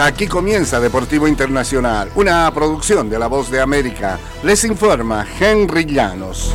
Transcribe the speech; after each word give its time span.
Aquí 0.00 0.26
comienza 0.26 0.80
Deportivo 0.80 1.28
Internacional, 1.28 2.10
una 2.14 2.50
producción 2.54 3.10
de 3.10 3.18
La 3.18 3.26
Voz 3.26 3.50
de 3.50 3.60
América. 3.60 4.18
Les 4.42 4.64
informa 4.64 5.26
Henry 5.38 5.84
Llanos. 5.84 6.54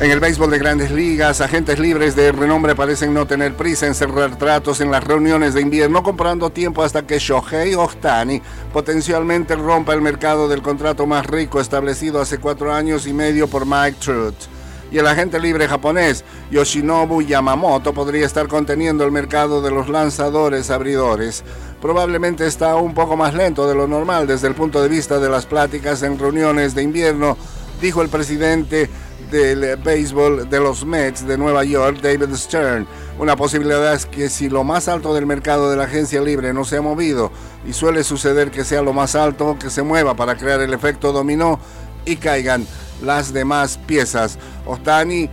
En 0.00 0.10
el 0.10 0.18
béisbol 0.18 0.50
de 0.50 0.58
grandes 0.58 0.90
ligas, 0.90 1.40
agentes 1.40 1.78
libres 1.78 2.16
de 2.16 2.32
renombre 2.32 2.74
parecen 2.74 3.14
no 3.14 3.28
tener 3.28 3.54
prisa 3.54 3.86
en 3.86 3.94
cerrar 3.94 4.36
tratos 4.38 4.80
en 4.80 4.90
las 4.90 5.04
reuniones 5.04 5.54
de 5.54 5.60
invierno, 5.60 6.02
comprando 6.02 6.50
tiempo 6.50 6.82
hasta 6.82 7.06
que 7.06 7.20
Shohei 7.20 7.76
Ohtani 7.76 8.42
potencialmente 8.72 9.54
rompa 9.54 9.94
el 9.94 10.02
mercado 10.02 10.48
del 10.48 10.62
contrato 10.62 11.06
más 11.06 11.26
rico 11.26 11.60
establecido 11.60 12.20
hace 12.20 12.38
cuatro 12.38 12.74
años 12.74 13.06
y 13.06 13.12
medio 13.12 13.46
por 13.46 13.66
Mike 13.66 13.98
Trout 14.00 14.55
y 14.90 14.98
el 14.98 15.06
agente 15.06 15.40
libre 15.40 15.68
japonés 15.68 16.24
Yoshinobu 16.50 17.22
Yamamoto 17.22 17.92
podría 17.92 18.26
estar 18.26 18.48
conteniendo 18.48 19.04
el 19.04 19.12
mercado 19.12 19.62
de 19.62 19.70
los 19.70 19.88
lanzadores 19.88 20.70
abridores. 20.70 21.44
Probablemente 21.80 22.46
está 22.46 22.76
un 22.76 22.94
poco 22.94 23.16
más 23.16 23.34
lento 23.34 23.68
de 23.68 23.74
lo 23.74 23.86
normal 23.86 24.26
desde 24.26 24.48
el 24.48 24.54
punto 24.54 24.82
de 24.82 24.88
vista 24.88 25.18
de 25.18 25.28
las 25.28 25.46
pláticas 25.46 26.02
en 26.02 26.18
reuniones 26.18 26.74
de 26.74 26.82
invierno, 26.82 27.36
dijo 27.80 28.02
el 28.02 28.08
presidente 28.08 28.88
del 29.30 29.76
béisbol 29.76 30.48
de 30.48 30.60
los 30.60 30.84
Mets 30.84 31.26
de 31.26 31.36
Nueva 31.36 31.64
York, 31.64 31.98
David 32.00 32.34
Stern. 32.34 32.86
Una 33.18 33.34
posibilidad 33.34 33.92
es 33.92 34.06
que 34.06 34.28
si 34.28 34.48
lo 34.48 34.62
más 34.62 34.88
alto 34.88 35.14
del 35.14 35.26
mercado 35.26 35.70
de 35.70 35.76
la 35.76 35.84
agencia 35.84 36.20
libre 36.20 36.52
no 36.52 36.64
se 36.64 36.76
ha 36.76 36.82
movido, 36.82 37.32
y 37.66 37.72
suele 37.72 38.04
suceder 38.04 38.50
que 38.50 38.64
sea 38.64 38.82
lo 38.82 38.92
más 38.92 39.14
alto 39.14 39.56
que 39.58 39.70
se 39.70 39.82
mueva 39.82 40.14
para 40.14 40.36
crear 40.36 40.60
el 40.60 40.72
efecto 40.72 41.12
dominó 41.12 41.58
y 42.04 42.16
caigan 42.16 42.66
las 43.02 43.32
demás 43.32 43.78
piezas. 43.86 44.38
Otani, 44.64 45.28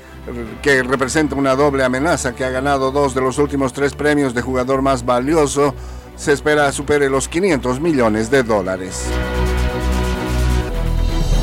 que 0.62 0.84
representa 0.84 1.35
una 1.35 1.55
doble 1.55 1.84
amenaza, 1.84 2.34
que 2.34 2.45
ha 2.45 2.49
ganado 2.49 2.91
dos 2.91 3.13
de 3.13 3.22
los 3.22 3.38
últimos 3.38 3.73
tres 3.73 3.94
premios 3.94 4.34
de 4.34 4.41
jugador 4.41 4.81
más 4.81 5.05
valioso, 5.05 5.73
se 6.16 6.31
espera 6.31 6.72
supere 6.72 7.09
los 7.09 7.27
500 7.27 7.80
millones 7.80 8.30
de 8.30 8.44
dólares. 8.44 9.05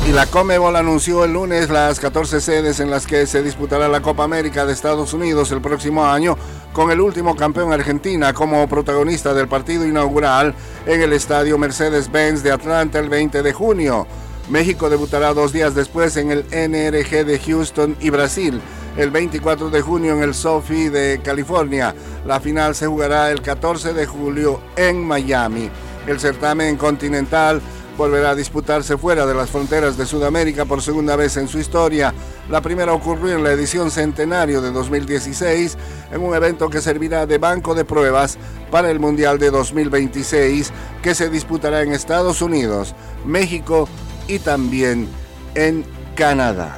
Y 0.07 0.13
la 0.13 0.25
Comebol 0.25 0.75
anunció 0.75 1.23
el 1.23 1.33
lunes 1.33 1.69
las 1.69 1.99
14 1.99 2.41
sedes 2.41 2.79
en 2.79 2.89
las 2.89 3.05
que 3.05 3.27
se 3.27 3.43
disputará 3.43 3.87
la 3.87 4.01
Copa 4.01 4.23
América 4.23 4.65
de 4.65 4.73
Estados 4.73 5.13
Unidos 5.13 5.51
el 5.51 5.61
próximo 5.61 6.03
año, 6.03 6.35
con 6.73 6.89
el 6.89 6.99
último 6.99 7.35
campeón 7.35 7.71
Argentina 7.71 8.33
como 8.33 8.67
protagonista 8.67 9.33
del 9.33 9.47
partido 9.47 9.85
inaugural 9.85 10.55
en 10.87 11.01
el 11.01 11.13
estadio 11.13 11.57
Mercedes-Benz 11.57 12.41
de 12.41 12.51
Atlanta 12.51 12.97
el 12.97 13.09
20 13.09 13.43
de 13.43 13.53
junio. 13.53 14.07
México 14.51 14.89
debutará 14.89 15.33
dos 15.33 15.53
días 15.53 15.75
después 15.75 16.17
en 16.17 16.29
el 16.29 16.43
NRG 16.51 17.25
de 17.25 17.39
Houston 17.39 17.95
y 18.01 18.09
Brasil. 18.09 18.59
El 18.97 19.09
24 19.09 19.69
de 19.69 19.79
junio 19.79 20.13
en 20.13 20.23
el 20.23 20.33
Sophie 20.33 20.89
de 20.89 21.21
California. 21.23 21.95
La 22.27 22.41
final 22.41 22.75
se 22.75 22.85
jugará 22.85 23.31
el 23.31 23.41
14 23.41 23.93
de 23.93 24.05
julio 24.05 24.59
en 24.75 25.07
Miami. 25.07 25.69
El 26.05 26.19
certamen 26.19 26.75
continental 26.75 27.61
volverá 27.97 28.31
a 28.31 28.35
disputarse 28.35 28.97
fuera 28.97 29.25
de 29.25 29.33
las 29.33 29.49
fronteras 29.49 29.95
de 29.95 30.05
Sudamérica 30.05 30.65
por 30.65 30.81
segunda 30.81 31.15
vez 31.15 31.37
en 31.37 31.47
su 31.47 31.57
historia. 31.57 32.13
La 32.49 32.59
primera 32.59 32.91
ocurrió 32.91 33.35
en 33.35 33.45
la 33.45 33.53
edición 33.53 33.89
centenario 33.89 34.61
de 34.61 34.71
2016, 34.71 35.77
en 36.11 36.21
un 36.21 36.35
evento 36.35 36.69
que 36.69 36.81
servirá 36.81 37.25
de 37.25 37.37
banco 37.37 37.73
de 37.73 37.85
pruebas 37.85 38.37
para 38.69 38.91
el 38.91 38.99
Mundial 38.99 39.39
de 39.39 39.49
2026, 39.49 40.73
que 41.01 41.15
se 41.15 41.29
disputará 41.29 41.83
en 41.83 41.93
Estados 41.93 42.41
Unidos, 42.41 42.95
México 43.25 43.87
y 44.31 44.39
también 44.39 45.09
en 45.55 45.83
Canadá. 46.15 46.77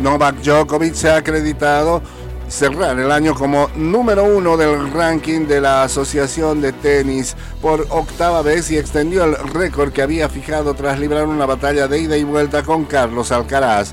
Novak 0.00 0.36
Djokovic 0.42 0.94
se 0.94 1.10
ha 1.10 1.16
acreditado 1.16 2.00
cerrar 2.48 3.00
el 3.00 3.10
año 3.10 3.34
como 3.34 3.68
número 3.74 4.22
uno 4.22 4.56
del 4.56 4.92
ranking 4.92 5.48
de 5.48 5.60
la 5.60 5.82
Asociación 5.82 6.60
de 6.60 6.72
Tenis 6.72 7.34
por 7.60 7.86
octava 7.90 8.42
vez 8.42 8.70
y 8.70 8.78
extendió 8.78 9.24
el 9.24 9.36
récord 9.52 9.92
que 9.92 10.02
había 10.02 10.28
fijado 10.28 10.74
tras 10.74 11.00
librar 11.00 11.26
una 11.26 11.46
batalla 11.46 11.88
de 11.88 11.98
ida 11.98 12.16
y 12.16 12.22
vuelta 12.22 12.62
con 12.62 12.84
Carlos 12.84 13.32
Alcaraz. 13.32 13.92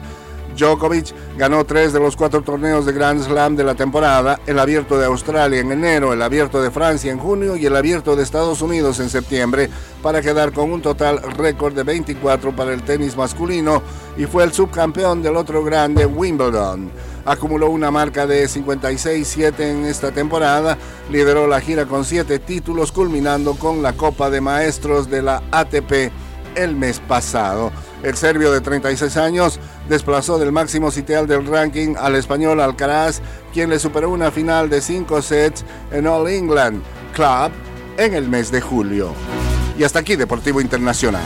Djokovic 0.55 1.13
ganó 1.37 1.63
tres 1.65 1.93
de 1.93 1.99
los 1.99 2.15
cuatro 2.15 2.41
torneos 2.41 2.85
de 2.85 2.93
Grand 2.93 3.21
Slam 3.23 3.55
de 3.55 3.63
la 3.63 3.75
temporada, 3.75 4.39
el 4.45 4.59
Abierto 4.59 4.97
de 4.97 5.05
Australia 5.05 5.59
en 5.59 5.71
enero, 5.71 6.13
el 6.13 6.21
Abierto 6.21 6.61
de 6.61 6.71
Francia 6.71 7.11
en 7.11 7.19
junio 7.19 7.55
y 7.55 7.65
el 7.65 7.75
Abierto 7.75 8.15
de 8.15 8.23
Estados 8.23 8.61
Unidos 8.61 8.99
en 8.99 9.09
septiembre, 9.09 9.69
para 10.01 10.21
quedar 10.21 10.51
con 10.51 10.71
un 10.71 10.81
total 10.81 11.21
récord 11.21 11.73
de 11.73 11.83
24 11.83 12.55
para 12.55 12.73
el 12.73 12.83
tenis 12.83 13.15
masculino 13.15 13.81
y 14.17 14.25
fue 14.25 14.43
el 14.43 14.53
subcampeón 14.53 15.21
del 15.21 15.37
otro 15.37 15.63
grande 15.63 16.05
Wimbledon. 16.05 16.91
Acumuló 17.25 17.69
una 17.69 17.91
marca 17.91 18.25
de 18.25 18.45
56-7 18.45 19.59
en 19.59 19.85
esta 19.85 20.11
temporada, 20.11 20.77
lideró 21.11 21.47
la 21.47 21.61
gira 21.61 21.85
con 21.85 22.03
siete 22.03 22.39
títulos, 22.39 22.91
culminando 22.91 23.53
con 23.55 23.83
la 23.83 23.93
Copa 23.93 24.29
de 24.29 24.41
Maestros 24.41 25.09
de 25.09 25.21
la 25.21 25.43
ATP 25.51 26.11
el 26.55 26.75
mes 26.75 26.99
pasado. 26.99 27.71
El 28.03 28.15
serbio 28.15 28.51
de 28.51 28.61
36 28.61 29.15
años 29.17 29.59
desplazó 29.89 30.39
del 30.39 30.51
máximo 30.51 30.91
sitial 30.91 31.27
del 31.27 31.45
ranking 31.45 31.95
al 31.97 32.15
español 32.15 32.61
Alcaraz, 32.61 33.21
quien 33.53 33.69
le 33.69 33.79
superó 33.79 34.09
una 34.09 34.31
final 34.31 34.69
de 34.69 34.81
5 34.81 35.21
sets 35.21 35.65
en 35.91 36.07
All 36.07 36.27
England 36.27 36.81
Club 37.13 37.51
en 37.97 38.13
el 38.13 38.29
mes 38.29 38.51
de 38.51 38.61
julio. 38.61 39.13
Y 39.77 39.83
hasta 39.83 39.99
aquí 39.99 40.15
Deportivo 40.15 40.61
Internacional. 40.61 41.25